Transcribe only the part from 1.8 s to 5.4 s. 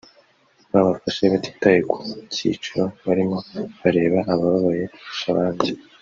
ku cyiciro barimo barebe ababaye kurusha